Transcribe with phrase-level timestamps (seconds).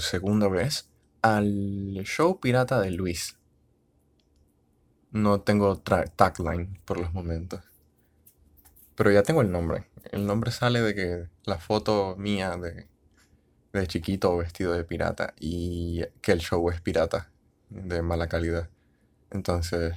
[0.00, 0.88] Segunda vez,
[1.22, 3.36] al show pirata de Luis.
[5.12, 7.62] No tengo tagline por los momentos.
[8.94, 9.86] Pero ya tengo el nombre.
[10.10, 12.86] El nombre sale de que la foto mía de,
[13.72, 17.30] de chiquito vestido de pirata y que el show es pirata,
[17.68, 18.70] de mala calidad.
[19.30, 19.94] Entonces,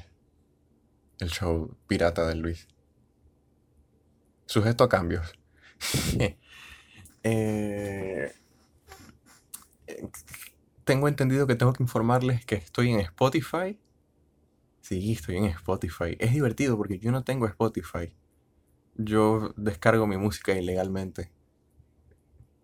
[1.20, 2.68] el show pirata de Luis.
[4.46, 5.34] Sujeto a cambios.
[7.26, 8.34] Eh,
[10.84, 13.80] tengo entendido que tengo que informarles que estoy en Spotify.
[14.82, 16.18] Sí, estoy en Spotify.
[16.20, 18.14] Es divertido porque yo no tengo Spotify.
[18.96, 21.32] Yo descargo mi música ilegalmente.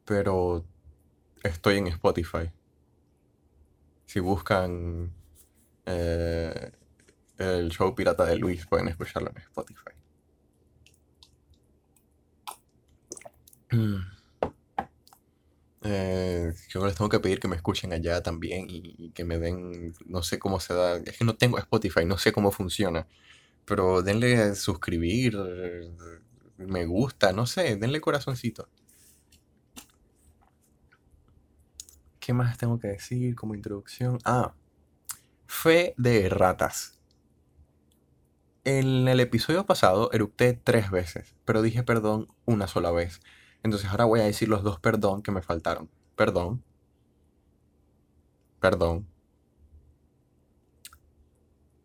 [0.06, 0.66] Pero
[1.44, 2.52] estoy en Spotify.
[4.06, 5.14] Si buscan
[5.86, 6.72] eh,
[7.38, 9.92] el show pirata de Luis, pueden escucharlo en Spotify.
[13.72, 14.20] Mm.
[15.81, 19.94] Eh, yo les tengo que pedir que me escuchen allá también y, que me den,
[20.06, 23.08] no sé cómo se da, es que no tengo Spotify, no sé cómo funciona,
[23.66, 25.38] pero denle suscribir,
[26.58, 28.70] me gusta, no sé, denle corazoncito.
[32.20, 34.20] ¿Qué más tengo que decir como introducción?
[34.23, 34.53] Ah,
[35.47, 37.00] fe de ratas.
[38.64, 43.22] En el episodio pasado eructé tres veces, pero dije perdón una sola vez.
[43.64, 45.90] Entonces ahora voy a decir los dos perdón que me faltaron.
[46.20, 46.62] Perdón.
[48.59, 49.08] Perdón.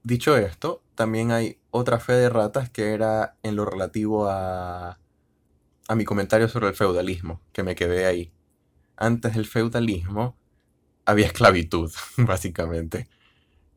[0.03, 4.99] Dicho esto, también hay otra fe de ratas que era en lo relativo a,
[5.89, 8.33] a mi comentario sobre el feudalismo, que me quedé ahí.
[8.97, 10.37] Antes del feudalismo
[11.07, 13.09] había esclavitud, básicamente.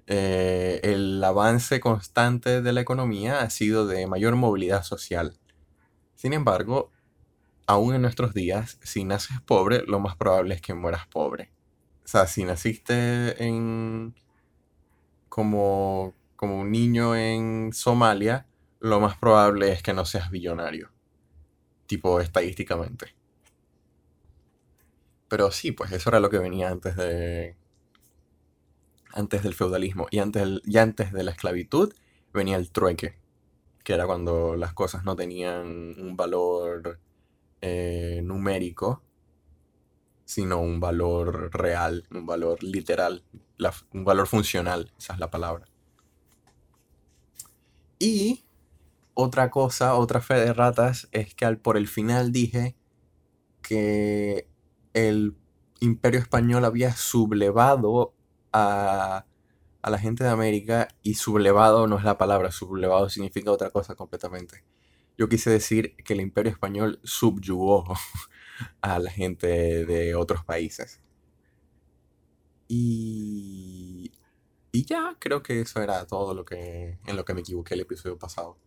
[0.07, 5.37] Eh, el avance constante de la economía ha sido de mayor movilidad social.
[6.15, 6.91] Sin embargo,
[7.67, 11.51] aún en nuestros días, si naces pobre, lo más probable es que mueras pobre.
[12.05, 14.15] O sea, si naciste en
[15.27, 18.47] como, como un niño en Somalia,
[18.79, 20.89] lo más probable es que no seas billonario.
[21.85, 23.13] Tipo estadísticamente.
[25.27, 27.57] Pero sí, pues eso era lo que venía antes de.
[29.13, 30.07] Antes del feudalismo.
[30.09, 31.93] Y antes, y antes de la esclavitud
[32.33, 33.19] venía el trueque.
[33.83, 36.99] Que era cuando las cosas no tenían un valor
[37.61, 39.03] eh, numérico,
[40.25, 43.23] sino un valor real, un valor literal,
[43.93, 45.67] un valor funcional, esa es la palabra.
[47.99, 48.43] Y
[49.13, 52.75] otra cosa, otra fe de ratas, es que al, por el final dije
[53.61, 54.47] que
[54.93, 55.35] el
[55.79, 58.13] imperio español había sublevado
[58.53, 59.25] a,
[59.81, 63.95] a la gente de América y sublevado no es la palabra, sublevado significa otra cosa
[63.95, 64.63] completamente.
[65.17, 67.85] Yo quise decir que el imperio español subyugó
[68.81, 71.01] a la gente de otros países.
[72.67, 74.11] Y,
[74.71, 77.81] y ya, creo que eso era todo lo que, en lo que me equivoqué el
[77.81, 78.57] episodio pasado.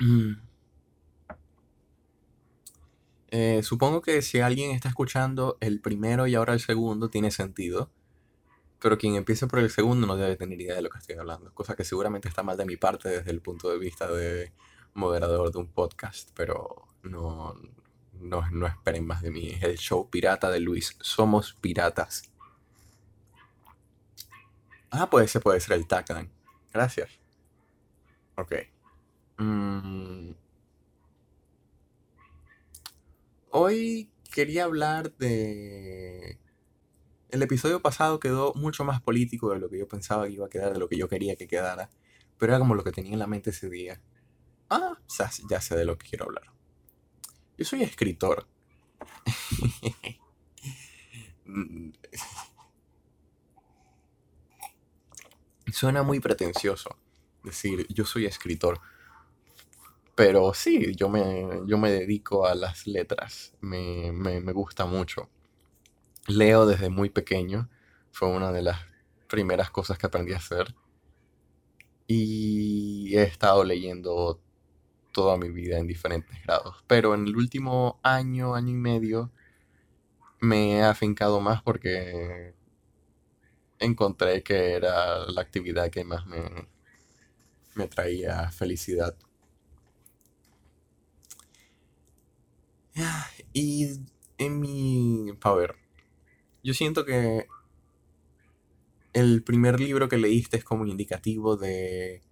[0.00, 0.34] Mm.
[3.30, 7.90] Eh, supongo que si alguien está escuchando el primero y ahora el segundo, tiene sentido
[8.84, 11.54] pero quien empiece por el segundo no debe tener idea de lo que estoy hablando,
[11.54, 14.52] cosa que seguramente está mal de mi parte desde el punto de vista de
[14.92, 17.54] moderador de un podcast, pero no,
[18.20, 19.56] no, esperen más de mí.
[19.62, 20.98] El show pirata de Luis.
[21.00, 22.30] Somos piratas.
[24.90, 26.30] Ah, pues ese puede ser el tagline.
[26.70, 27.08] Gracias.
[28.36, 28.52] Ok.
[29.38, 30.32] Mm.
[33.48, 36.38] Hoy quería hablar de
[37.34, 40.48] el episodio pasado quedó mucho más político de lo que yo pensaba que iba a
[40.48, 41.90] quedar, de lo que yo quería que quedara.
[42.38, 44.00] Pero era como lo que tenía en la mente ese día.
[44.70, 44.96] Ah,
[45.48, 46.44] ya sé de lo que quiero hablar.
[47.58, 48.46] Yo soy escritor.
[55.72, 56.96] Suena muy pretencioso
[57.42, 58.80] decir yo soy escritor.
[60.14, 63.56] Pero sí, yo me, yo me dedico a las letras.
[63.60, 65.30] Me, me, me gusta mucho
[66.28, 67.68] leo desde muy pequeño.
[68.12, 68.80] Fue una de las
[69.28, 70.74] primeras cosas que aprendí a hacer.
[72.06, 74.40] Y he estado leyendo
[75.12, 76.84] toda mi vida en diferentes grados.
[76.86, 79.32] Pero en el último año, año y medio,
[80.40, 82.54] me he afincado más porque
[83.78, 86.68] encontré que era la actividad que más me,
[87.74, 89.16] me traía felicidad.
[93.52, 94.00] Y
[94.38, 95.32] en mi...
[95.42, 95.76] A ver,
[96.64, 97.46] yo siento que
[99.12, 102.22] el primer libro que leíste es como indicativo de,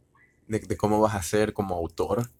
[0.48, 2.30] de, cómo vas a ser como autor.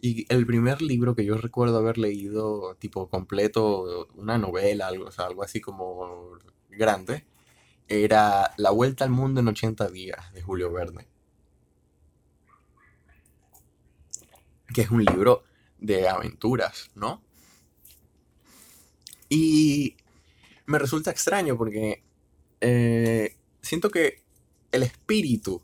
[0.00, 5.12] Y el primer libro que yo recuerdo haber leído, tipo completo, una novela, algo, o
[5.12, 6.38] sea, algo así como
[6.70, 7.26] grande,
[7.86, 11.06] era La Vuelta al Mundo en 80 días de Julio Verne.
[14.74, 15.44] Que es un libro
[15.78, 17.22] de aventuras, ¿no?
[19.28, 19.96] Y
[20.66, 22.04] me resulta extraño porque
[22.60, 24.24] eh, siento que
[24.72, 25.62] el espíritu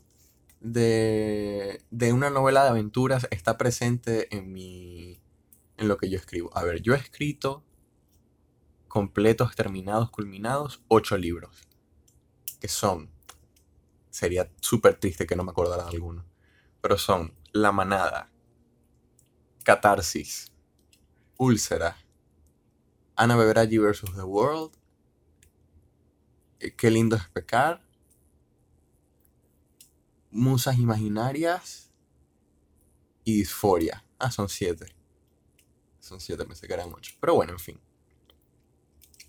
[0.59, 5.19] de, de, una novela de aventuras está presente en mi
[5.77, 6.55] en lo que yo escribo.
[6.55, 7.63] A ver, yo he escrito
[8.87, 11.67] completos, terminados, culminados, ocho libros.
[12.59, 13.09] Que son,
[14.09, 16.25] sería súper triste que no me acordara de alguno,
[16.81, 18.29] pero son La Manada,
[19.63, 20.51] Catarsis,
[21.37, 21.97] Úlcera,
[23.15, 24.13] Ana Beveraggi vs.
[24.15, 24.77] The World,
[26.69, 27.81] Qué lindo es pecar,
[30.29, 31.91] Musas Imaginarias
[33.23, 34.05] y Disforia.
[34.19, 34.85] Ah, son siete.
[35.99, 36.93] Son siete, me que eran.
[37.19, 37.79] Pero bueno, en fin.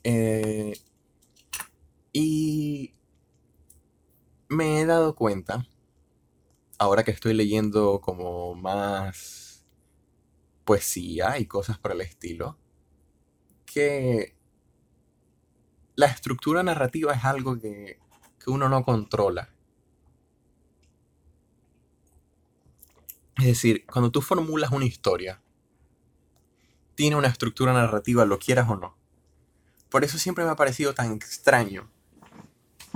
[0.05, 0.75] Eh,
[2.12, 2.94] y
[4.49, 5.67] me he dado cuenta,
[6.78, 9.64] ahora que estoy leyendo como más
[10.64, 12.58] poesía y cosas por el estilo,
[13.64, 14.37] que
[15.94, 17.98] la estructura narrativa es algo que,
[18.42, 19.50] que uno no controla.
[23.36, 25.40] Es decir, cuando tú formulas una historia,
[26.94, 28.96] tiene una estructura narrativa, lo quieras o no.
[29.90, 31.90] Por eso siempre me ha parecido tan extraño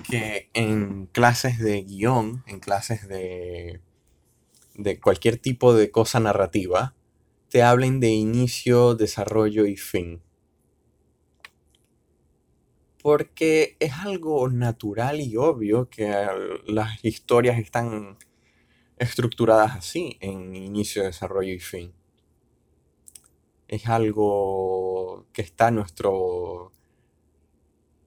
[0.08, 3.80] que en clases de guion, en clases de,
[4.74, 6.94] de cualquier tipo de cosa narrativa,
[7.48, 10.22] te hablen de inicio, desarrollo y fin
[13.06, 16.26] porque es algo natural y obvio que
[16.66, 18.18] las historias están
[18.96, 21.94] estructuradas así, en inicio, desarrollo y fin.
[23.68, 26.72] Es algo que está nuestro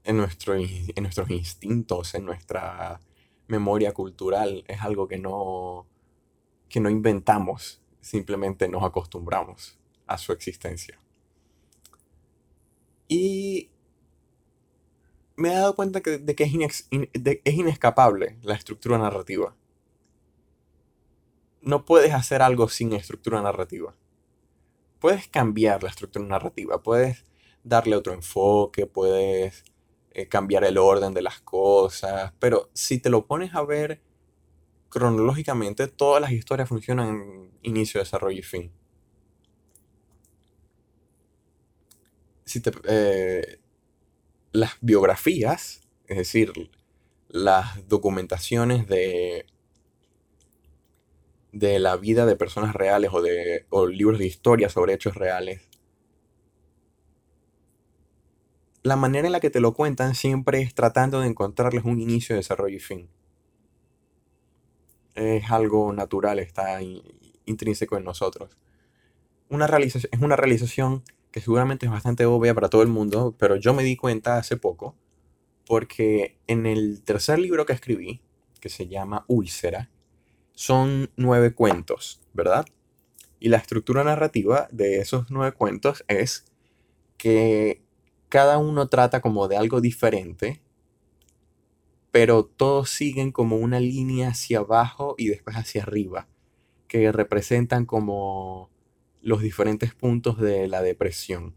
[0.03, 2.99] en, nuestro, en nuestros instintos, en nuestra
[3.47, 4.65] memoria cultural.
[4.67, 5.87] Es algo que no,
[6.67, 10.99] que no inventamos, simplemente nos acostumbramos a su existencia.
[13.07, 13.69] Y
[15.39, 19.55] me he dado cuenta de que es, es inescapable la estructura narrativa.
[21.61, 23.95] No puedes hacer algo sin estructura narrativa.
[24.99, 27.25] Puedes cambiar la estructura narrativa, puedes
[27.63, 29.63] darle otro enfoque, puedes
[30.11, 34.01] eh, cambiar el orden de las cosas, pero si te lo pones a ver
[34.89, 38.71] cronológicamente, todas las historias funcionan en inicio, desarrollo y fin.
[42.45, 43.58] Si te, eh,
[44.59, 46.71] las biografías, es decir,
[47.27, 49.45] las documentaciones de,
[51.51, 55.67] de la vida de personas reales o, de, libros de historia sobre hechos reales,
[58.83, 62.35] la manera en la que te lo cuentan siempre es tratando de encontrarles un inicio,
[62.35, 63.09] desarrollo y fin.
[65.15, 66.79] Es algo natural, está
[67.45, 68.57] intrínseco en nosotros.
[69.49, 73.73] Una es una realización que seguramente es bastante obvia para todo el mundo, pero yo
[73.73, 74.95] me di cuenta hace poco,
[75.65, 78.21] porque en el tercer libro que escribí,
[78.59, 79.91] que se llama Úlcera,
[80.53, 82.65] son nueve cuentos, ¿verdad?
[83.39, 86.45] Y la estructura narrativa de esos nueve cuentos es
[87.17, 87.81] que
[88.27, 90.61] cada uno trata como de algo diferente,
[92.11, 96.27] pero todos siguen como una línea hacia abajo y después hacia arriba,
[96.87, 98.69] que representan como
[99.21, 101.55] los diferentes puntos de la depresión.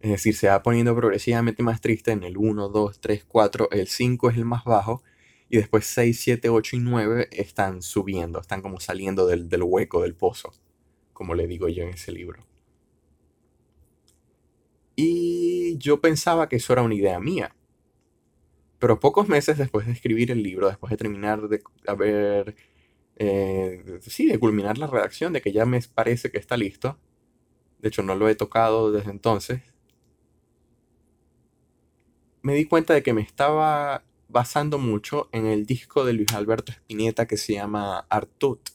[0.00, 3.88] Es decir, se va poniendo progresivamente más triste en el 1, 2, 3, 4, el
[3.88, 5.02] 5 es el más bajo
[5.48, 10.02] y después 6, 7, 8 y 9 están subiendo, están como saliendo del, del hueco
[10.02, 10.52] del pozo,
[11.12, 12.44] como le digo yo en ese libro.
[14.96, 17.54] Y yo pensaba que eso era una idea mía.
[18.78, 22.54] Pero pocos meses después de escribir el libro, después de terminar de haber
[23.16, 26.98] eh, sí, de culminar la redacción, de que ya me parece que está listo.
[27.78, 29.62] De hecho, no lo he tocado desde entonces.
[32.42, 36.72] Me di cuenta de que me estaba basando mucho en el disco de Luis Alberto
[36.72, 38.70] Spinetta que se llama Artut.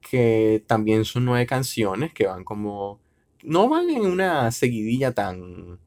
[0.00, 3.00] Que también son nueve canciones que van como.
[3.42, 5.78] No van en una seguidilla tan,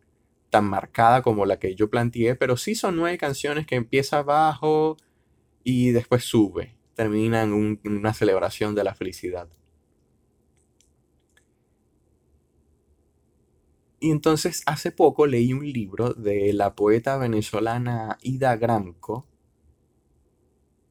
[0.49, 4.97] tan marcada como la que yo planteé, pero sí son nueve canciones que empieza abajo
[5.63, 9.49] y después sube, termina en, una celebración de la felicidad.
[13.99, 19.27] Y entonces hace poco leí un libro de la poeta venezolana Ida Gramco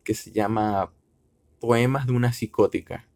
[0.04, 0.92] que se llama
[1.60, 3.06] Poemas de una psicótica,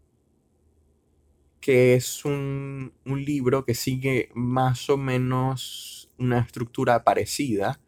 [1.60, 7.80] que es un, libro que sigue más o menos una estructura parecida.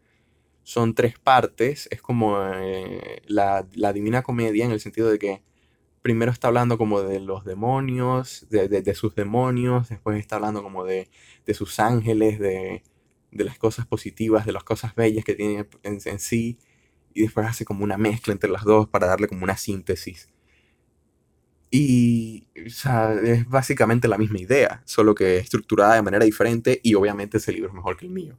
[0.67, 5.41] Son tres partes, es como eh, la, Divina Comedia en el sentido de que
[6.01, 11.07] primero está hablando como de los demonios, de, sus demonios, después está hablando como de,
[11.53, 12.83] sus ángeles, de,
[13.31, 16.59] las cosas positivas, de las cosas bellas que tiene en, en sí,
[17.13, 20.27] y después hace como una mezcla entre las dos para darle como una síntesis.
[21.71, 26.93] Y o sea, es básicamente la misma idea, solo que estructurada de manera diferente y
[26.95, 28.37] obviamente ese libro es mejor que el mío.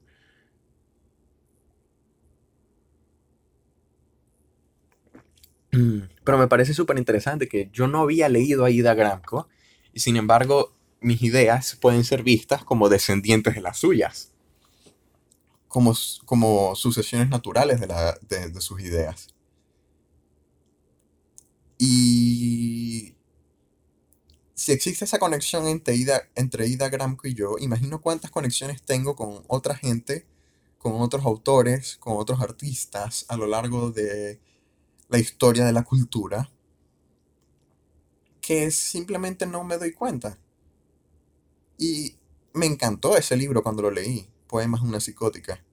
[6.25, 9.49] Pero me parece súper interesante que yo no había leído a Ida Gramco
[9.93, 14.33] y sin embargo mis ideas pueden ser vistas como descendientes de las suyas,
[15.69, 15.95] como,
[16.25, 19.29] como sucesiones naturales de, la, de sus ideas.
[21.79, 23.15] Y
[24.55, 29.15] si existe esa conexión entre Ida, entre Ida Gramco y yo, imagino cuántas conexiones tengo
[29.15, 30.27] con otra gente,
[30.79, 34.41] con otros autores, con otros artistas a lo largo de
[35.09, 36.51] la historia de la cultura,
[38.41, 40.39] que simplemente no me doy cuenta.
[41.79, 42.17] Y
[42.53, 45.65] me encantó ese libro cuando lo leí, Poemas de una psicótica.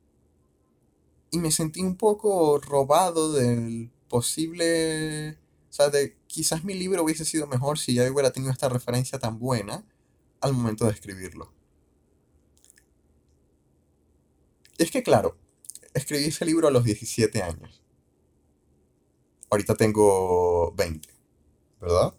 [1.32, 5.38] Y me sentí un poco robado del posible
[5.70, 9.20] o sea, de, quizás mi libro hubiese sido mejor si ya hubiera tenido esta referencia
[9.20, 9.84] tan buena
[10.40, 11.52] al momento de escribirlo.
[14.78, 15.38] es que, claro,
[15.94, 17.84] escribí ese libro a los 17 años.
[19.50, 21.10] Ahorita tengo 20,
[21.82, 22.14] ¿verdad?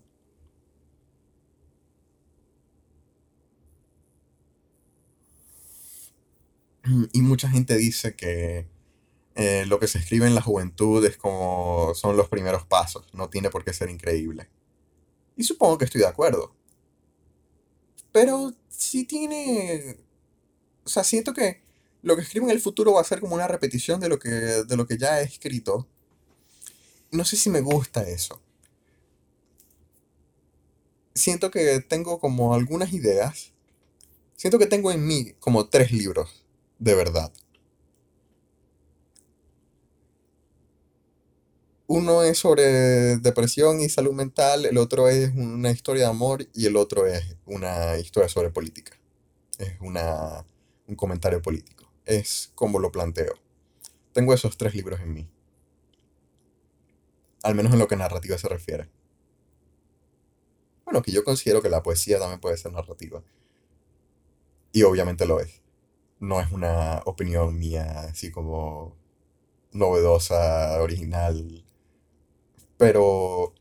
[7.13, 8.69] Y mucha gente dice que
[9.35, 13.29] eh, lo que se escribe en la juventud es como son los primeros pasos, no
[13.29, 14.49] tiene por qué ser increíble.
[15.37, 16.55] Y supongo que estoy de acuerdo.
[18.13, 19.99] Pero sí tiene...
[20.85, 21.63] O sea, siento que
[22.03, 24.31] lo que escribo en el futuro va a ser como una repetición de lo que,
[24.31, 25.87] de lo que ya he escrito.
[27.11, 28.41] No sé si me gusta eso.
[31.15, 33.53] Siento que tengo como algunas ideas.
[34.37, 36.45] Siento que tengo en mí como tres libros,
[36.79, 37.33] de verdad.
[41.87, 46.67] uno es sobre depresión y salud mental, el otro es una historia de amor y
[46.67, 48.99] el otro es una historia sobre política.
[49.59, 50.45] Es una,
[50.87, 51.89] un comentario político.
[52.05, 53.35] Es como lo planteo.
[54.13, 55.29] Tengo esos tres libros en mí.
[57.47, 58.91] Al menos en lo que narrativa se refiere.
[60.85, 63.23] Bueno, que yo considero que la poesía también puede ser narrativa.
[64.73, 65.63] Y obviamente lo es.
[66.19, 68.97] No es una opinión mía así como
[69.73, 71.65] novedosa, original,
[72.77, 73.55] pero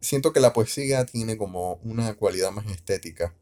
[0.00, 3.34] siento que la poesía tiene como una cualidad más estética.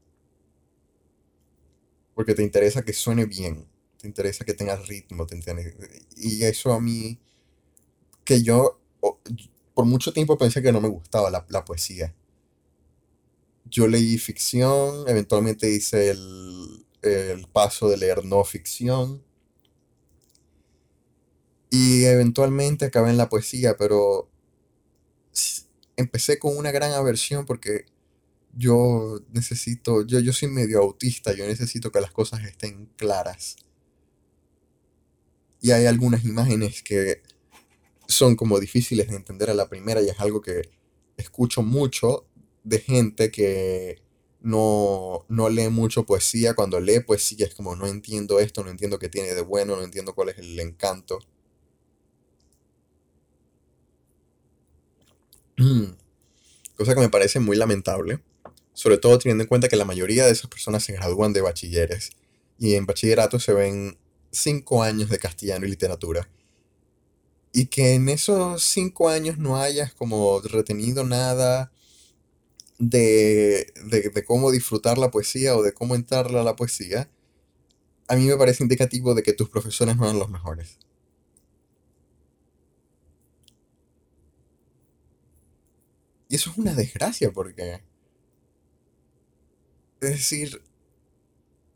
[2.14, 3.66] Porque te interesa que suene bien,
[3.98, 5.40] te interesa que tenga ritmo, te
[6.16, 7.18] Y eso a mí,
[8.24, 8.78] que yo
[9.74, 12.14] por mucho tiempo pensé que no me gustaba la, la poesía.
[13.64, 19.22] Yo leí ficción, eventualmente hice el, el paso de leer no ficción
[21.70, 24.28] y eventualmente acabé en la poesía, pero
[25.96, 27.86] empecé con una gran aversión porque
[28.54, 33.56] yo necesito, yo, yo soy medio autista, yo necesito que las cosas estén claras.
[35.62, 37.22] Y hay algunas imágenes que
[38.08, 40.70] son como difíciles de entender a la primera y es algo que
[41.16, 42.26] escucho mucho
[42.64, 44.02] de gente que
[44.40, 46.54] no, no lee mucho poesía.
[46.54, 49.82] Cuando lee poesía es como no entiendo esto, no entiendo qué tiene de bueno, no
[49.82, 51.20] entiendo cuál es el encanto.
[56.76, 58.22] Cosa que me parece muy lamentable,
[58.72, 62.10] sobre todo teniendo en cuenta que la mayoría de esas personas se gradúan de bachilleres
[62.58, 63.98] y en bachillerato se ven
[64.30, 66.28] cinco años de castellano y literatura.
[67.52, 71.70] Y que en esos cinco años no hayas como retenido nada
[72.78, 77.10] de, de, cómo disfrutar la poesía o de cómo entrarle a la poesía,
[78.08, 80.78] a mí me parece indicativo de que tus profesores no eran los mejores.
[86.28, 87.82] Y eso es una desgracia porque...
[90.00, 90.62] Es decir,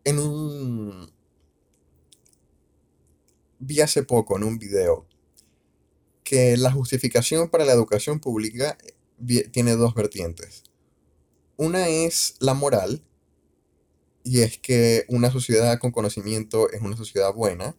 [0.04, 1.12] en un...
[3.58, 5.06] Vi hace poco en un video
[6.26, 8.76] que la justificación para la educación pública
[9.52, 10.64] tiene dos vertientes.
[11.56, 13.04] Una es la moral,
[14.24, 17.76] y es que una sociedad con conocimiento es una sociedad buena,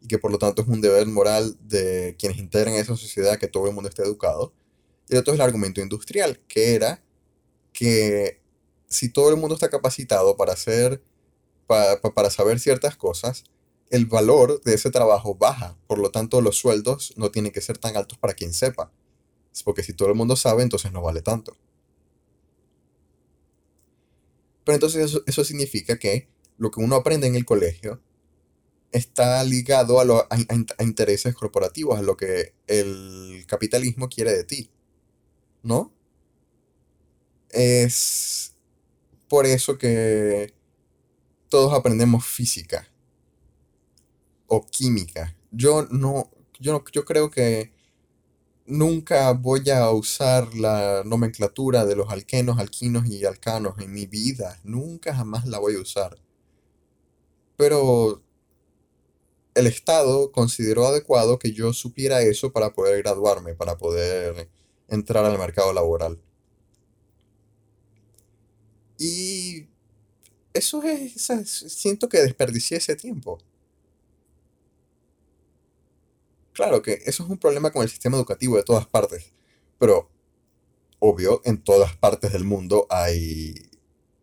[0.00, 3.46] y que por lo tanto es un deber moral de quienes integran esa sociedad que
[3.46, 4.54] todo el mundo esté educado.
[5.10, 7.04] Y el otro es el argumento industrial, que era
[7.74, 8.40] que
[8.88, 11.02] si todo el mundo está capacitado para hacer,
[11.66, 13.44] para saber ciertas cosas,
[13.92, 15.76] el valor de ese trabajo baja.
[15.86, 18.90] Por lo tanto, los sueldos no tienen que ser tan altos para quien sepa.
[19.64, 21.54] Porque si todo el mundo sabe, entonces no vale tanto.
[24.64, 28.00] Pero entonces eso, significa que lo que uno aprende en el colegio
[28.92, 34.70] está ligado a, a, intereses corporativos, a lo que el capitalismo quiere de ti.
[35.62, 35.92] ¿No?
[37.50, 38.54] Es
[39.28, 40.54] por eso que
[41.50, 42.91] todos aprendemos física
[44.54, 45.34] o química.
[45.50, 46.30] Yo no,
[46.60, 47.72] yo, yo creo que
[48.66, 54.60] nunca voy a usar la nomenclatura de los alquenos, alquinos y alcanos en mi vida.
[54.62, 56.18] Nunca jamás la voy a usar.
[57.56, 58.22] Pero
[59.54, 64.50] el Estado consideró adecuado que yo supiera eso para poder graduarme, para poder
[64.88, 66.20] entrar al mercado laboral.
[68.98, 69.66] Y
[70.52, 71.14] eso es,
[71.68, 73.38] siento que desperdicié ese tiempo.
[76.52, 79.32] Claro que eso es un problema con el sistema educativo de todas partes,
[79.78, 80.10] pero
[80.98, 83.70] obvio, en todas partes del mundo hay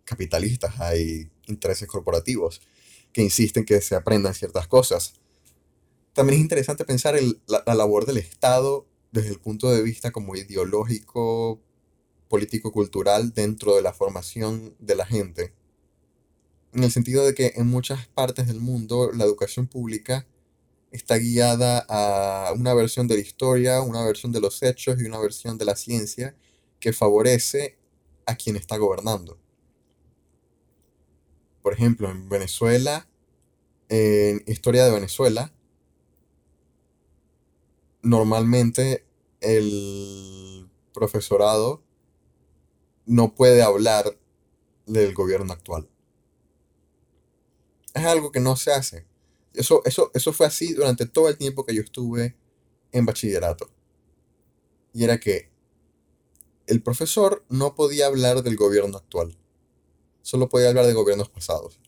[0.05, 2.61] capitalistas, hay intereses corporativos
[3.11, 5.13] que insisten que se aprendan ciertas cosas.
[6.13, 10.35] También es interesante pensar la, la labor del Estado desde el punto de vista como
[10.35, 11.59] ideológico,
[12.27, 15.53] político-cultural dentro de la formación de la gente.
[16.73, 20.27] En el sentido de que en muchas partes del mundo la educación pública
[20.91, 25.19] está guiada a una versión de la historia, una versión de los hechos y una
[25.19, 26.35] versión de la ciencia
[26.79, 27.77] que favorece
[28.25, 29.39] a quien está gobernando.
[31.61, 33.07] Por ejemplo, en Venezuela,
[33.89, 35.53] en Historia de Venezuela,
[38.01, 39.05] normalmente
[39.41, 41.83] el profesorado
[43.05, 44.17] no puede hablar
[44.85, 45.89] del gobierno actual.
[47.93, 49.08] Es algo que no se hace.
[49.53, 52.35] Eso, eso, eso fue así durante todo el tiempo que yo estuve
[52.91, 53.69] en bachillerato.
[54.93, 55.49] Y era que
[56.67, 59.35] el profesor no podía hablar del gobierno actual.
[60.21, 61.79] Solo podía hablar de gobiernos pasados.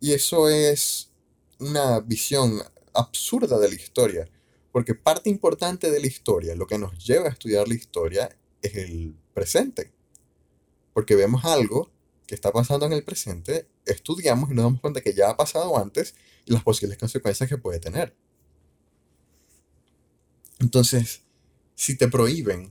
[0.00, 1.10] Y eso es
[1.58, 2.62] una visión
[2.94, 4.30] absurda de la historia.
[4.70, 8.76] Porque parte importante de la historia, lo que nos lleva a estudiar la historia, es
[8.76, 9.92] el presente.
[10.92, 11.90] Porque vemos algo
[12.28, 15.78] que está pasando en el presente, estudiamos y nos damos cuenta que ya ha pasado
[15.78, 16.14] antes
[16.44, 18.14] y las posibles consecuencias que puede tener.
[20.58, 21.22] Entonces,
[21.74, 22.70] si te prohíben,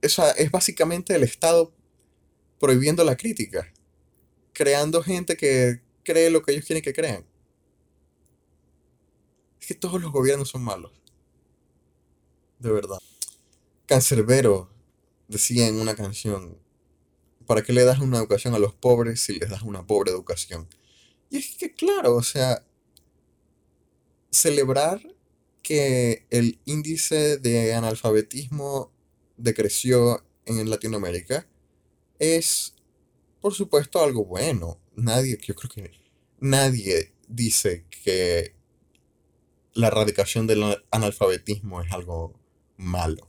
[0.00, 1.70] esa es básicamente el Estado
[2.58, 3.70] prohibiendo la crítica,
[4.54, 7.26] creando gente que cree lo que ellos quieren que crean.
[9.60, 10.92] Es que todos los gobiernos son malos.
[12.58, 13.00] De verdad.
[13.84, 14.70] Cancerbero
[15.28, 16.64] decía en una canción,
[17.46, 20.68] ¿para qué le das una educación a los pobres si les das una pobre educación?
[21.30, 22.64] Y es que, claro, o sea,
[24.30, 25.00] celebrar
[25.62, 28.92] que el índice de analfabetismo
[29.36, 31.48] decreció en Latinoamérica
[32.18, 32.74] es,
[33.40, 34.78] por supuesto, algo bueno.
[34.94, 35.90] Nadie, yo creo que
[36.38, 38.54] nadie dice que
[39.74, 42.38] la erradicación del analfabetismo es algo
[42.76, 43.26] malo.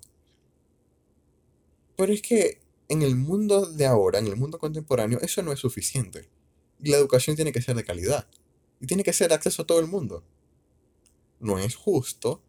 [1.97, 5.59] Pero es que en el mundo de ahora, en el mundo contemporáneo, eso no es
[5.59, 6.29] suficiente.
[6.81, 8.27] Y la educación tiene que ser de calidad.
[8.79, 10.23] Y tiene que ser acceso a todo el mundo.
[11.39, 12.41] No es justo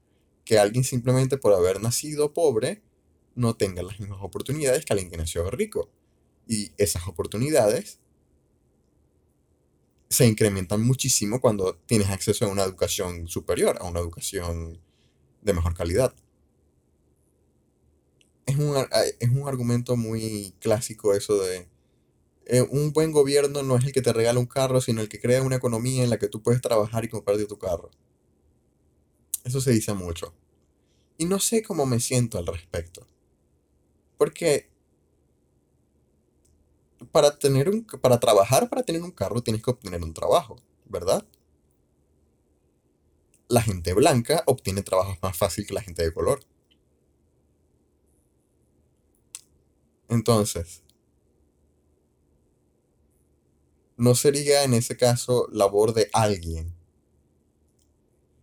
[0.44, 2.82] que alguien simplemente por haber nacido pobre
[3.34, 5.90] no tenga las mismas oportunidades que alguien que nació rico.
[6.46, 7.98] Y esas oportunidades
[10.08, 14.80] se incrementan muchísimo cuando tienes acceso a una educación superior, a una educación
[15.42, 16.14] de mejor calidad
[18.48, 18.74] es un,
[19.20, 21.68] es un argumento muy clásico eso de
[22.46, 25.20] eh, un buen gobierno no es el que te regala un carro, sino el que
[25.20, 27.90] crea una economía en la que tú puedes trabajar y comprarte tu carro.
[29.44, 30.32] Eso se dice mucho.
[31.18, 33.06] Y no sé cómo me siento al respecto.
[34.16, 34.70] Porque
[37.12, 40.56] para tener un para trabajar para tener un carro tienes que obtener un trabajo,
[40.86, 41.26] ¿verdad?
[43.48, 46.40] La gente blanca obtiene trabajos más fácil que la gente de color.
[50.08, 50.82] Entonces,
[53.96, 56.74] ¿no sería en ese caso labor de alguien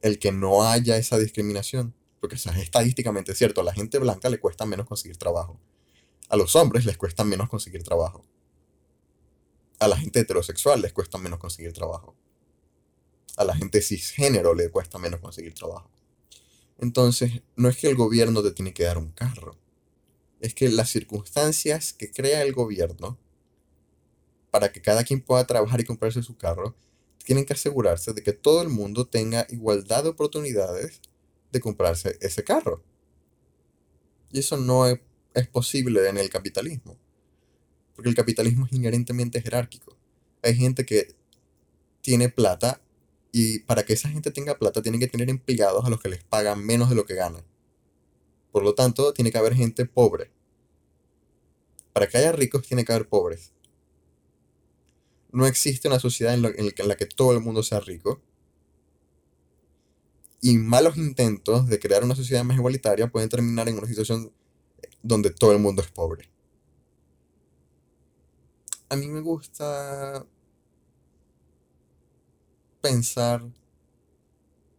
[0.01, 1.95] el que no haya esa discriminación?
[2.19, 5.59] Porque es estadísticamente cierto, a la gente blanca le cuesta menos conseguir trabajo.
[6.29, 8.25] A los hombres les cuesta menos conseguir trabajo.
[9.79, 12.15] A la gente heterosexual les cuesta menos conseguir trabajo.
[13.37, 15.89] A la gente cisgénero le cuesta menos conseguir trabajo.
[16.77, 19.57] Entonces, no es que el gobierno te tiene que dar un carro.
[20.39, 23.17] Es que las circunstancias que crea el gobierno
[24.55, 26.77] para que cada quien pueda trabajar y comprarse su carro,
[27.25, 31.01] tienen que asegurarse de que todo el mundo tenga igualdad de oportunidades
[31.51, 32.81] de comprarse ese carro.
[34.31, 35.01] Y eso no es,
[35.33, 36.95] es posible en el capitalismo.
[37.97, 39.97] Porque el capitalismo es inherentemente jerárquico.
[40.41, 41.13] Hay gente que
[41.99, 42.79] tiene plata
[43.33, 46.23] y para que esa gente tenga plata tienen que tener empleados a los que les
[46.23, 47.43] pagan menos de lo que ganan.
[48.55, 50.31] Por lo tanto, tiene que haber gente pobre.
[51.91, 53.51] Para que haya ricos tiene que haber pobres.
[55.33, 58.21] No existe una sociedad en, la que todo el mundo sea rico.
[60.39, 64.31] Y malos intentos de crear una sociedad más igualitaria pueden terminar en una situación
[65.03, 66.29] donde todo el mundo es pobre.
[68.87, 70.25] A mí me gusta
[72.79, 73.43] pensar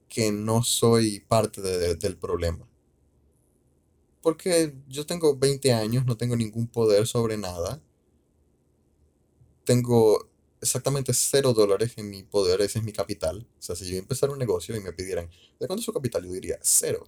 [0.08, 2.66] que no soy parte del problema.
[4.26, 7.80] Porque yo tengo 20 años, no tengo ningún poder sobre nada.
[9.62, 10.28] Tengo
[10.60, 13.46] exactamente cero dólares en mi poder, ese es mi capital.
[13.56, 16.24] O sea, si yo empezara un negocio y me pidieran, ¿de cuánto es su capital?
[16.24, 17.06] Yo diría, cero.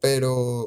[0.00, 0.66] Pero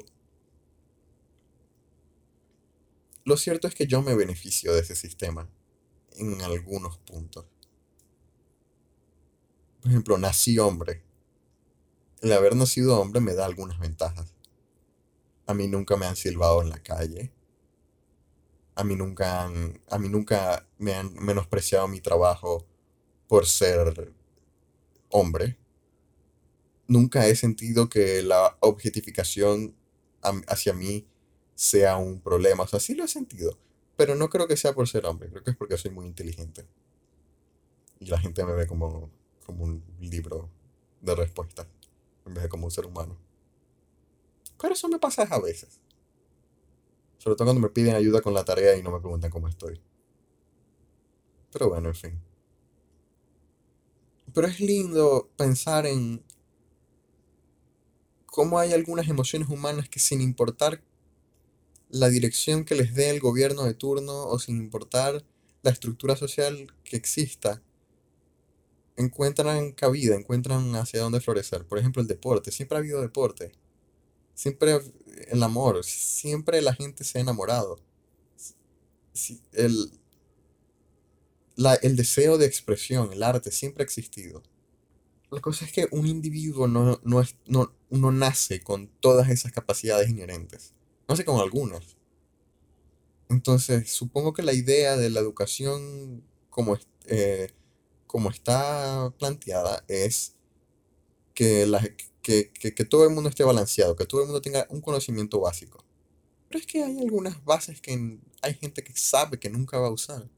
[3.26, 5.50] lo cierto es que yo me beneficio de ese sistema
[6.14, 7.46] en algunos puntos.
[9.82, 11.04] Por ejemplo, nací hombre.
[12.22, 14.39] El haber nacido hombre me da algunas ventajas.
[15.50, 17.32] A mí nunca me han silbado en la calle.
[18.76, 22.68] A mí nunca han, a mí nunca me han menospreciado mi trabajo
[23.28, 24.14] por ser
[25.10, 25.58] hombre.
[26.88, 29.76] Nunca he sentido que la objetificación
[30.48, 31.08] hacia mí
[31.56, 32.64] sea un problema.
[32.64, 33.58] O sea, sí lo he sentido.
[33.98, 35.30] Pero no creo que sea por ser hombre.
[35.30, 36.68] Creo que es porque soy muy inteligente.
[38.00, 39.10] Y la gente me ve como
[39.50, 40.48] como un libro
[41.02, 41.66] de respuestas
[42.28, 43.18] en vez de como un ser humano.
[44.60, 45.80] Pero eso me pasa a veces.
[47.18, 49.82] Sobre todo cuando me piden ayuda con la tarea y no me preguntan cómo estoy.
[51.52, 52.22] Pero bueno, en fin.
[54.34, 56.24] Pero es lindo pensar en
[58.26, 60.84] cómo hay algunas emociones humanas que sin importar
[61.90, 65.26] la dirección que les dé el gobierno de turno o sin importar
[65.64, 67.62] la estructura social que exista,
[68.96, 71.66] encuentran cabida, encuentran hacia dónde florecer.
[71.66, 72.52] Por ejemplo, el deporte.
[72.52, 73.52] Siempre ha habido deporte.
[74.40, 74.80] Siempre
[75.28, 75.84] el amor.
[75.84, 77.78] Siempre la gente se ha enamorado.
[79.52, 79.92] El,
[81.82, 84.42] el deseo de expresión, el arte, siempre ha existido.
[85.30, 90.10] La cosa es que un individuo no, no, es, no, nace con todas esas capacidades
[90.10, 90.74] inherentes.
[91.10, 91.98] Nace con algunas.
[93.28, 97.50] Entonces, supongo que la idea de la educación como eh,
[98.08, 100.38] como está planteada es
[101.34, 101.82] que, la,
[102.30, 105.84] que, que, todo el mundo esté balanceado, que todo el mundo tenga un conocimiento básico.
[106.48, 109.92] Pero es que hay algunas bases que hay gente que sabe que nunca va a
[109.92, 110.30] usar.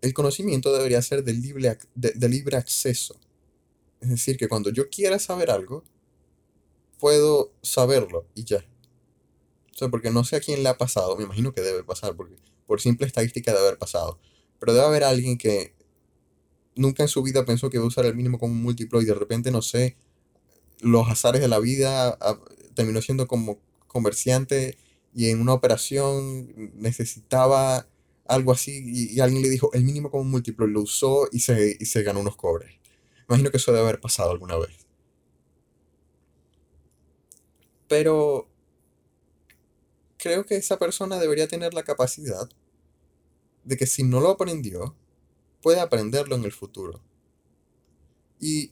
[0.00, 3.18] El conocimiento debería ser de libre, de libre acceso.
[4.00, 5.84] Es decir, que cuando yo quiera saber algo,
[6.98, 8.66] puedo saberlo y ya.
[9.74, 12.16] O sea, porque no sé a quién le ha pasado, me imagino que debe pasar,
[12.16, 14.18] porque por simple estadística debe haber pasado.
[14.58, 15.73] Pero debe haber alguien que
[16.76, 19.14] nunca en su vida pensó que iba a usar el mínimo como múltiplo y de
[19.14, 19.96] repente, no sé,
[20.80, 22.18] los azares de la vida
[22.74, 24.76] terminó siendo como comerciante
[25.14, 27.86] y en una operación necesitaba
[28.26, 31.76] algo así y, alguien le dijo el mínimo como un múltiplo, lo usó y se,
[31.78, 32.74] y se ganó unos cobres.
[33.28, 34.86] Imagino que eso debe haber pasado alguna vez.
[37.88, 38.48] Pero
[40.16, 42.48] creo que esa persona debería tener la capacidad
[43.62, 44.96] de que si no lo aprendió,
[45.64, 47.00] puede aprenderlo en el futuro.
[48.38, 48.70] Y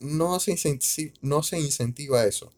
[0.00, 2.52] no se, incentiva, no se incentiva eso.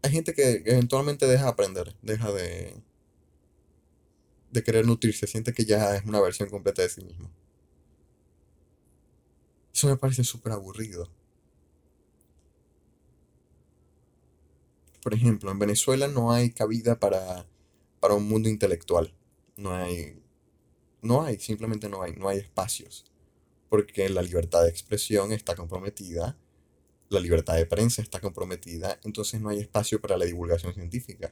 [0.00, 2.74] Hay gente que eventualmente deja de aprender, deja de,
[4.50, 7.30] de querer nutrirse, siente que ya es una versión completa de sí mismo.
[9.74, 11.10] Eso me parece súper aburrido.
[15.02, 17.46] Por ejemplo, en Venezuela no hay cabida para,
[18.00, 19.12] para un mundo intelectual.
[19.58, 20.23] No hay
[21.04, 23.04] no hay, simplemente no hay, no hay espacios.
[23.68, 26.36] Porque la libertad de expresión está comprometida,
[27.08, 31.30] la libertad de prensa está comprometida, entonces no hay espacio para la divulgación científica.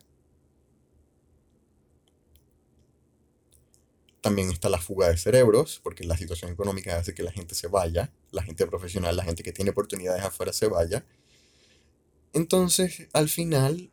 [4.20, 7.66] También está la fuga de cerebros, porque la situación económica hace que la gente se
[7.66, 11.04] vaya, la gente profesional, la gente que tiene oportunidades afuera se vaya.
[12.32, 13.90] Entonces, al final,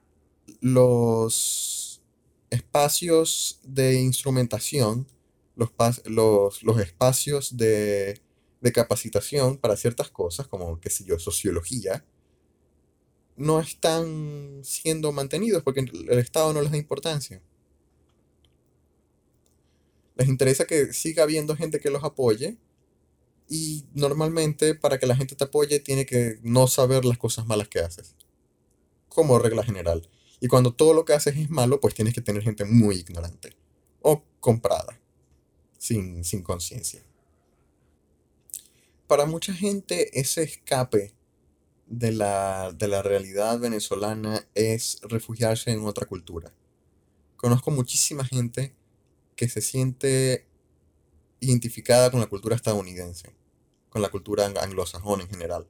[0.61, 2.01] los
[2.51, 5.07] espacios de instrumentación,
[5.59, 5.71] los,
[6.05, 8.21] los, los espacios de,
[8.61, 12.05] de capacitación para ciertas cosas, como, qué sé yo, sociología,
[13.35, 17.41] no están siendo mantenidos porque el Estado no les da importancia.
[20.15, 22.57] Les interesa que siga habiendo gente que los apoye
[23.47, 27.69] y normalmente para que la gente te apoye tiene que no saber las cosas malas
[27.69, 28.15] que haces.
[29.07, 30.09] Como regla general.
[30.41, 33.55] Y cuando todo lo que haces es malo, pues tienes que tener gente muy ignorante.
[34.01, 34.98] O comprada.
[35.79, 37.01] Sin, sin conciencia.
[39.07, 41.15] Para mucha gente ese escape
[41.87, 46.53] de la, de la realidad venezolana es refugiarse en otra cultura.
[47.35, 48.75] Conozco muchísima gente
[49.35, 50.45] que se siente
[51.39, 53.33] identificada con la cultura estadounidense,
[53.89, 55.65] con la cultura anglosajona en general,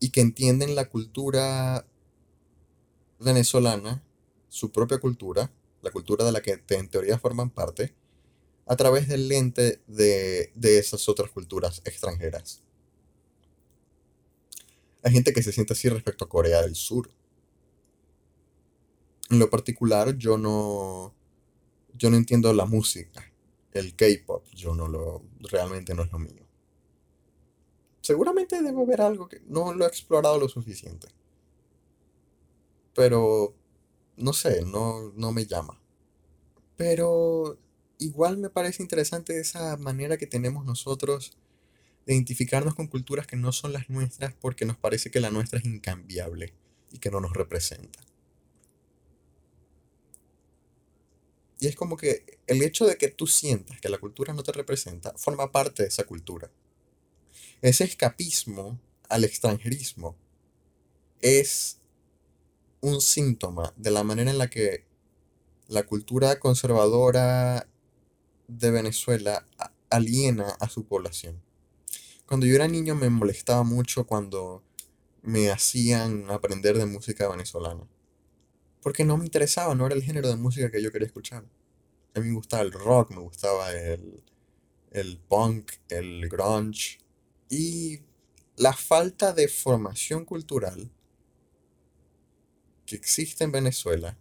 [0.00, 1.86] y que entienden la cultura
[3.20, 4.02] venezolana,
[4.48, 7.94] su propia cultura, la cultura de la que en teoría forman parte,
[8.70, 12.62] a través del lente de, esas otras culturas extranjeras.
[15.02, 17.10] Hay gente que se siente así respecto a Corea del Sur.
[19.28, 21.12] En lo particular, yo no,
[21.94, 23.24] yo no entiendo la música,
[23.72, 26.46] el K-pop, yo no lo, realmente no es lo mío.
[28.02, 31.08] Seguramente debo ver algo que no lo he explorado lo suficiente.
[32.94, 33.52] Pero,
[34.16, 35.82] no sé, no, no me llama.
[36.76, 37.58] Pero
[38.00, 41.32] igual me parece interesante esa manera que tenemos nosotros
[42.06, 45.58] de identificarnos con culturas que no son las nuestras porque nos parece que la nuestra
[45.58, 46.54] es incambiable
[46.90, 48.00] y que no nos representa.
[51.60, 54.52] Y es como que el hecho de que tú sientas que la cultura no te
[54.52, 56.50] representa forma parte de esa cultura.
[57.60, 60.16] Ese escapismo al extranjerismo
[61.20, 61.78] es
[62.80, 64.86] un síntoma de la manera en la que
[65.68, 67.68] la cultura conservadora
[68.58, 69.46] de Venezuela
[69.90, 71.42] aliena a su población.
[72.26, 74.62] Cuando yo era niño me molestaba mucho cuando
[75.22, 77.86] me hacían aprender de música venezolana
[78.82, 81.44] porque no me interesaba, no era el género de música que yo quería escuchar.
[82.14, 84.22] A mí me gustaba el rock, me gustaba el,
[84.90, 86.98] el punk, el grunge.
[87.48, 88.00] Y
[88.56, 90.90] la falta de formación cultural
[92.86, 94.18] que existe en Venezuela,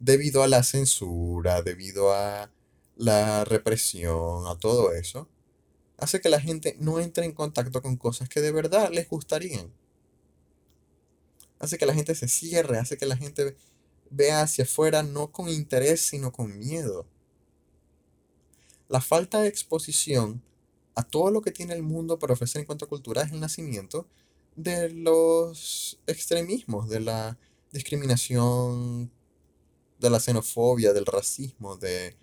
[0.00, 2.50] debido a la censura, debido a
[2.96, 5.28] la represión, a todo eso,
[5.98, 9.72] hace que la gente no entre en contacto con cosas que de verdad les gustarían
[11.60, 13.54] hace que la gente se cierre, hace que la gente
[14.10, 17.06] vea hacia afuera no con interés, sino con miedo.
[18.88, 20.42] La falta de exposición
[20.96, 23.38] a todo lo que tiene el mundo para ofrecer en cuanto a cultura es el
[23.38, 24.08] nacimiento
[24.56, 27.38] de los extremismos, de la
[27.72, 29.12] discriminación,
[30.00, 32.16] de la xenofobia, del racismo, de,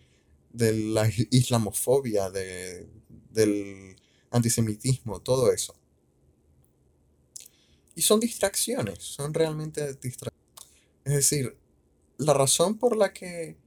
[0.51, 2.87] la islamofobia, de,
[3.31, 3.95] del
[4.31, 5.75] antisemitismo, todo eso.
[7.95, 10.37] Y son distracciones, son realmente distracciones.
[11.05, 11.57] Es decir,
[12.17, 13.57] la razón por la que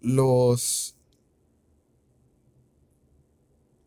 [0.00, 0.96] los,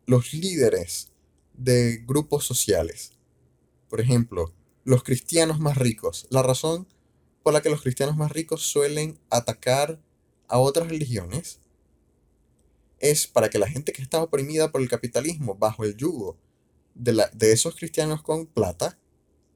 [0.06, 1.12] los líderes
[1.54, 3.12] de grupos sociales,
[3.88, 4.52] por ejemplo,
[4.84, 6.88] los cristianos más ricos, la razón
[7.52, 10.00] la que los cristianos más ricos suelen atacar
[10.48, 11.60] a otras religiones
[13.00, 16.36] es para que la gente que está oprimida por el capitalismo bajo el yugo
[16.94, 18.98] de, esos cristianos con plata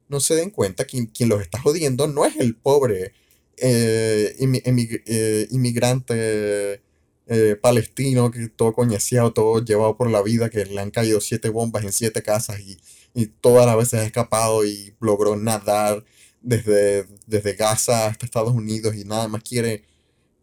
[0.09, 3.13] no se den cuenta que quien los está jodiendo no es el pobre
[3.57, 6.81] eh, eh, inmigrante
[7.29, 11.49] eh, palestino que todo coñaseado, todo llevado por la vida, que le han caído siete
[11.49, 12.79] bombas en siete casas y,
[13.15, 16.05] y todas las veces ha escapado y logró nadar
[16.43, 19.85] desde, desde Gaza hasta Estados Unidos y nada más quiere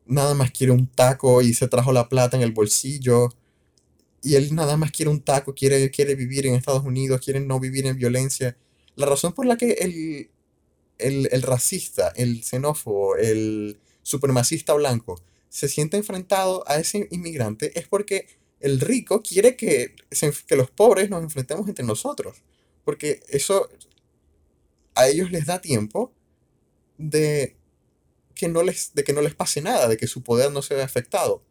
[0.06, 3.30] nada más quiere un taco y se trajo la plata en el bolsillo
[4.22, 7.60] y él nada más quiere un taco, quiere, quiere vivir en Estados Unidos, quiere no
[7.60, 8.58] vivir en violencia.
[8.96, 10.30] La razón por la que el,
[11.32, 18.28] el, racista, el xenófobo, el supremacista blanco se siente enfrentado a ese inmigrante es porque
[18.60, 19.96] el rico quiere que,
[20.48, 22.44] que los pobres nos enfrentemos entre nosotros.
[22.84, 23.70] Porque eso
[25.00, 26.14] a ellos les da tiempo
[26.98, 27.56] de
[28.36, 30.76] que no les, de que no les pase nada, de que su poder no se
[30.76, 31.44] vea afectado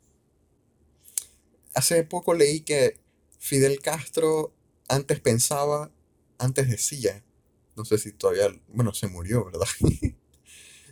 [1.78, 2.98] hace poco leí que
[3.38, 4.52] Fidel Castro
[4.88, 5.92] antes pensaba,
[6.38, 7.24] antes decía,
[7.76, 9.68] no sé si todavía, bueno, se murió, ¿verdad?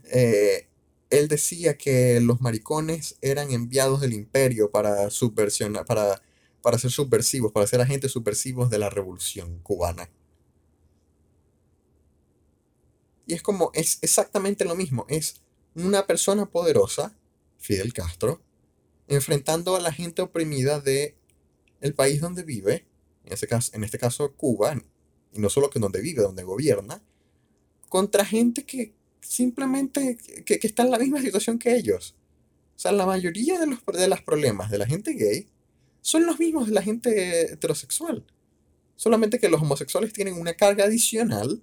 [0.08, 0.68] Eh,
[1.10, 6.22] él decía que los maricones eran enviados del imperio para subversionar, para,
[6.62, 10.08] para ser subversivos, para ser agentes subversivos de la revolución cubana.
[13.26, 15.04] Y es como, es exactamente lo mismo.
[15.08, 15.42] Es
[15.74, 17.16] una persona poderosa,
[17.58, 18.40] Fidel Castro,
[19.08, 21.16] enfrentando a la gente oprimida de
[21.80, 22.86] el país donde vive,
[23.24, 24.74] en, ese caso, en este caso Cuba,
[25.32, 27.02] y no solo que donde vive, donde gobierna,
[27.88, 32.14] contra gente que simplemente que, está en la misma situación que ellos.
[32.76, 35.48] O sea, la mayoría de los, de los problemas de la gente gay
[36.00, 38.24] son los mismos de la gente heterosexual.
[38.96, 41.62] Solamente que los homosexuales tienen una carga adicional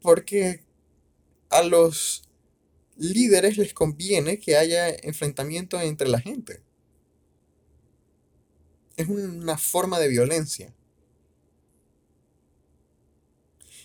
[0.00, 0.64] porque
[1.50, 2.22] a los
[2.96, 6.62] líderes les conviene que haya enfrentamiento entre la gente.
[8.96, 10.74] Es una forma de violencia.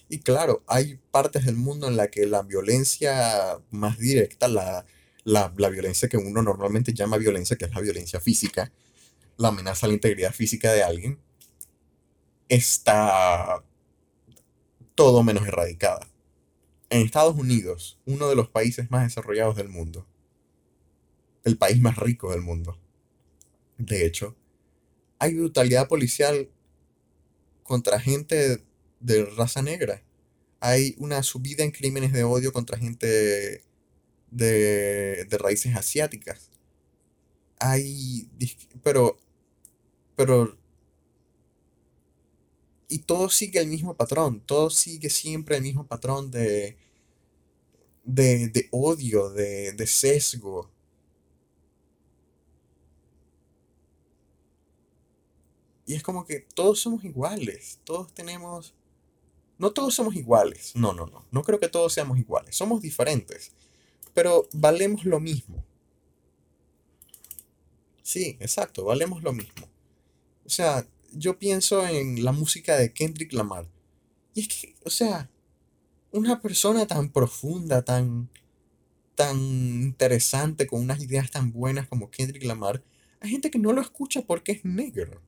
[0.10, 4.86] Y claro, hay partes del mundo en la que la violencia más directa, la,
[5.24, 8.72] la, violencia que uno normalmente llama violencia, que es la violencia física,
[9.38, 11.20] la amenaza a la integridad física de alguien,
[12.50, 13.64] está
[14.96, 16.08] todo menos erradicada.
[16.90, 20.08] En Estados Unidos, uno de los países más desarrollados del mundo,
[21.44, 22.80] el país más rico del mundo,
[23.78, 24.36] de hecho,
[25.20, 26.50] hay brutalidad policial
[27.64, 28.64] contra gente
[29.00, 30.04] de raza negra.
[30.60, 33.64] Hay una subida en crímenes de odio contra gente
[34.32, 36.52] de, de raíces asiáticas.
[37.60, 38.30] Hay,
[38.84, 39.18] pero,
[40.16, 40.58] pero,
[42.88, 46.78] y todo sigue el mismo patrón, todo sigue siempre el mismo patrón de,
[48.04, 50.70] de, de odio, de, de sesgo.
[55.88, 58.74] Y es como que todos somos iguales, todos tenemos
[59.58, 60.76] no todos somos iguales.
[60.76, 61.26] No, no, no.
[61.32, 62.56] No creo que todos seamos iguales.
[62.56, 63.52] Somos diferentes.
[64.14, 65.64] Pero valemos lo mismo.
[68.04, 68.84] Sí, exacto.
[68.86, 69.68] Valemos lo mismo.
[70.46, 73.68] O sea, yo pienso en la música de Kendrick Lamar.
[74.34, 75.30] Y es que, o sea,
[76.12, 78.30] una persona tan profunda, tan,
[79.16, 82.84] tan interesante, con unas ideas tan buenas como Kendrick Lamar,
[83.20, 85.22] hay gente que no lo escucha porque es negro.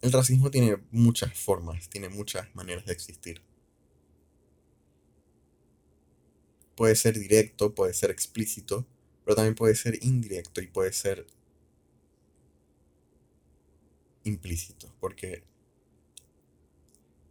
[0.00, 3.42] El racismo tiene muchas formas, tiene muchas maneras de existir.
[6.74, 8.86] Puede ser directo, puede ser explícito,
[9.24, 11.26] pero también puede ser indirecto y puede ser
[14.26, 15.44] implícito, porque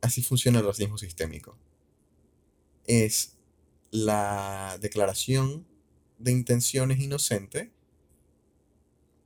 [0.01, 1.57] así funciona el racismo sistémico.
[2.87, 3.37] Es
[3.91, 5.65] la declaración
[6.19, 7.69] de intenciones inocentes,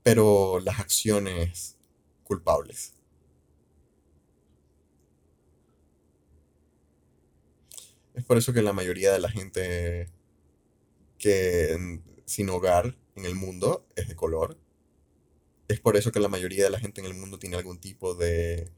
[0.03, 1.77] pero las acciones
[2.23, 2.93] culpables.
[8.13, 10.09] Es por eso que la mayoría de la gente
[11.17, 14.57] que sin hogar en el mundo es de color.
[15.69, 18.15] Es por eso que la mayoría de la gente en el mundo tiene algún tipo
[18.15, 18.69] de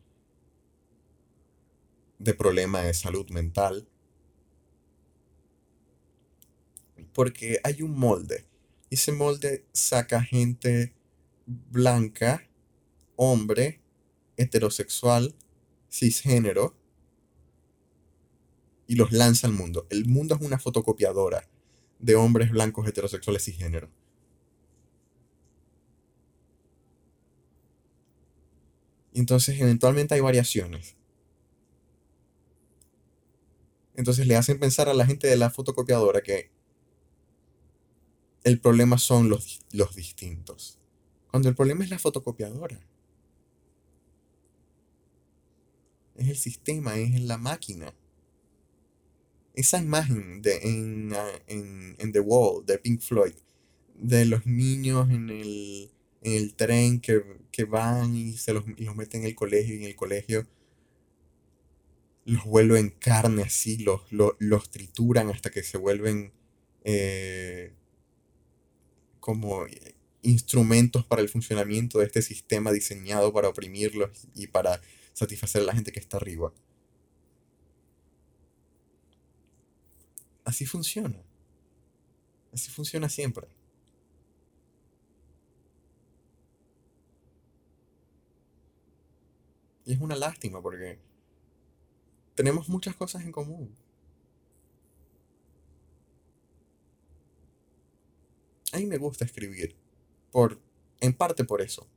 [2.20, 3.88] de problema de salud mental.
[7.14, 8.46] Porque hay un molde.
[8.90, 10.94] Ese molde saca gente
[11.46, 12.48] blanca,
[13.16, 13.82] hombre,
[14.38, 15.36] heterosexual,
[15.90, 16.76] cisgénero,
[18.86, 19.88] y los lanza al mundo.
[19.90, 21.48] El mundo es una fotocopiadora
[22.00, 23.90] de hombres blancos heterosexuales y género.
[23.90, 24.02] Y
[29.14, 30.96] entonces eventualmente hay variaciones.
[33.96, 36.50] Entonces le hacen pensar a la gente de la fotocopiadora que
[38.44, 40.80] el problema son los, los distintos.
[41.30, 42.80] Cuando el problema es la fotocopiadora.
[46.16, 47.94] Es el sistema, es la máquina
[49.54, 51.14] esa imagen de, en,
[51.48, 53.34] en, en, The Wall de Pink Floyd,
[53.96, 57.22] de los niños en el, en el tren que,
[57.52, 60.48] que, van y se los, los meten en el colegio y en el colegio
[62.26, 66.32] los vuelven carne así, los, los, los trituran hasta que se vuelven
[66.84, 67.74] eh,
[69.20, 69.66] como
[70.22, 74.82] instrumentos para el funcionamiento de este sistema diseñado para oprimirlos y para
[75.14, 76.54] satisfacer a la gente que está arriba.
[80.46, 81.22] Así funciona.
[82.54, 83.48] Así funciona siempre.
[89.86, 91.00] Y es una lástima porque
[92.36, 93.76] tenemos muchas cosas en común.
[98.74, 99.76] A mí me gusta escribir.
[100.32, 100.60] Por,
[101.02, 101.88] en parte por eso.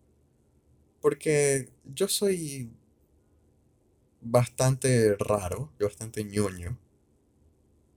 [1.00, 2.70] Porque yo soy
[4.20, 6.78] bastante raro, bastante ñoño.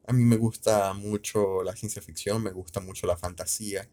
[0.06, 3.90] A mí me gusta mucho la ciencia ficción, me gusta mucho la fantasía.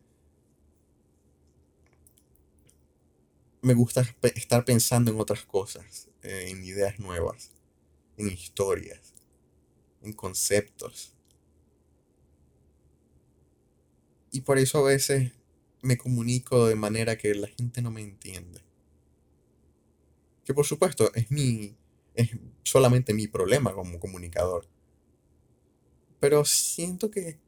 [3.65, 4.05] me gusta
[4.35, 7.51] estar pensando en otras cosas, eh, en ideas nuevas,
[8.17, 9.15] en historias,
[10.03, 11.15] en conceptos.
[14.31, 15.33] Y por eso a veces
[15.81, 18.61] me comunico de manera que la gente no me entiende.
[20.45, 21.77] Que por supuesto es mi
[22.15, 22.31] es
[22.63, 24.67] solamente mi problema como comunicador.
[26.21, 27.39] Pero siento que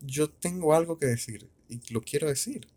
[0.00, 2.68] yo tengo algo que decir y lo quiero decir.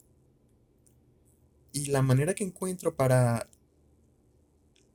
[1.76, 3.50] Y la manera que encuentro para,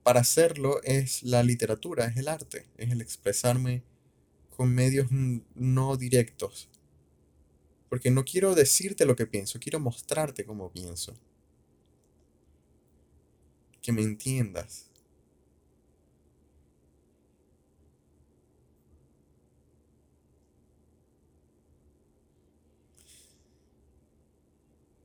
[0.03, 3.83] para hacerlo es la literatura, es el arte, es el expresarme
[4.57, 6.71] con medios no directos.
[7.91, 11.15] Porque no quiero decirte lo que pienso, quiero mostrarte cómo pienso.
[13.83, 14.90] Que me entiendas.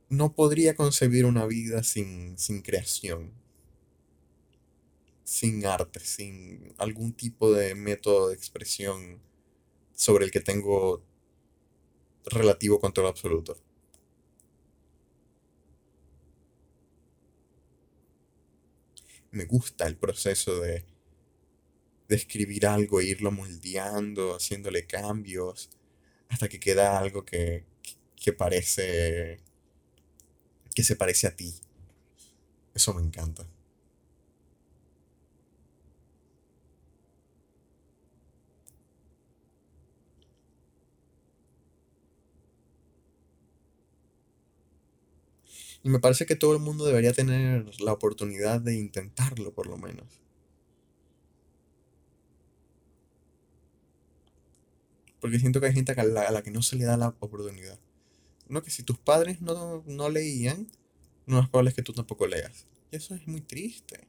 [0.08, 3.32] No podría concebir una vida sin, sin creación,
[5.24, 9.20] sin arte, sin algún tipo de método de expresión
[9.94, 11.02] sobre el que tengo
[12.26, 13.56] relativo control absoluto.
[19.30, 20.84] Me gusta el proceso de,
[22.08, 25.70] de escribir algo e irlo moldeando, haciéndole cambios,
[26.28, 27.64] hasta que queda algo que,
[28.16, 29.40] que parece
[30.76, 31.54] que se parece a ti.
[32.74, 33.46] Eso me encanta.
[45.82, 49.78] Y me parece que todo el mundo debería tener la oportunidad de intentarlo, por lo
[49.78, 50.20] menos.
[55.20, 57.78] Porque siento que hay gente a la, que no se le da la oportunidad.
[58.48, 60.66] No, que si tus padres no, no leían,
[61.26, 62.66] no es probable que tú tampoco leas.
[62.90, 64.08] Y eso es muy triste.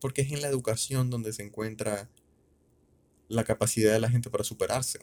[0.00, 2.08] Porque es en la educación donde se encuentra
[3.28, 4.98] la capacidad de la gente para superarse.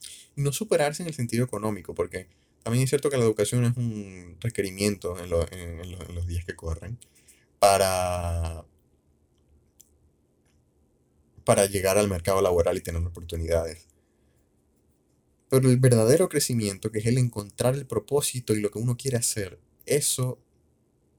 [0.00, 2.28] Y no superarse en el sentido económico, porque
[2.62, 6.98] también es cierto que la educación es un requerimiento en, los días que corren
[7.58, 8.64] para,
[11.44, 13.86] para llegar al mercado laboral y tener oportunidades.
[15.48, 19.16] Pero el verdadero crecimiento, que es el encontrar el propósito y lo que uno quiere
[19.16, 20.38] hacer, eso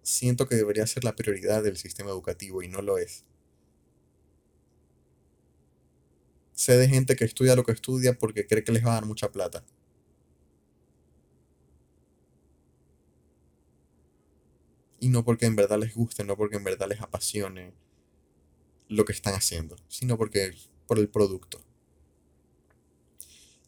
[0.04, 3.24] siento que debería ser la prioridad del sistema educativo y no lo es.
[6.58, 9.06] Sé de gente que estudia lo que estudia porque cree que les va a dar
[9.06, 9.64] mucha plata.
[15.00, 17.74] Y no porque en verdad les guste, no porque en verdad les apasione
[18.88, 20.56] lo que están haciendo, sino porque
[20.88, 21.64] por el producto.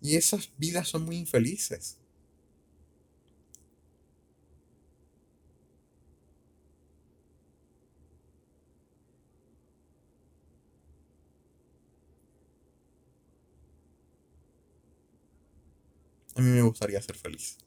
[0.02, 2.00] Y esas vidas son muy infelices.
[16.40, 17.58] A mí me gustaría ser feliz.